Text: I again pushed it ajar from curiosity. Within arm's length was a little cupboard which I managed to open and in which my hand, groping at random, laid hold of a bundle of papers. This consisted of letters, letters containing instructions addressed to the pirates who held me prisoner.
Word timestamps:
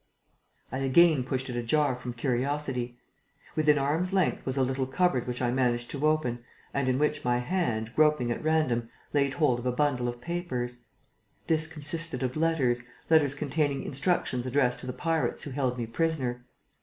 I 0.71 0.79
again 0.79 1.23
pushed 1.23 1.47
it 1.47 1.55
ajar 1.55 1.93
from 1.95 2.13
curiosity. 2.13 2.97
Within 3.55 3.77
arm's 3.77 4.11
length 4.11 4.43
was 4.47 4.57
a 4.57 4.63
little 4.63 4.87
cupboard 4.87 5.27
which 5.27 5.43
I 5.43 5.51
managed 5.51 5.91
to 5.91 6.07
open 6.07 6.39
and 6.73 6.89
in 6.89 6.97
which 6.97 7.23
my 7.23 7.37
hand, 7.37 7.93
groping 7.95 8.31
at 8.31 8.43
random, 8.43 8.89
laid 9.13 9.33
hold 9.35 9.59
of 9.59 9.67
a 9.67 9.71
bundle 9.71 10.07
of 10.07 10.19
papers. 10.19 10.79
This 11.45 11.67
consisted 11.67 12.23
of 12.23 12.35
letters, 12.35 12.81
letters 13.11 13.35
containing 13.35 13.83
instructions 13.83 14.47
addressed 14.47 14.79
to 14.79 14.87
the 14.87 14.93
pirates 14.93 15.43
who 15.43 15.51
held 15.51 15.77
me 15.77 15.85
prisoner. 15.85 16.45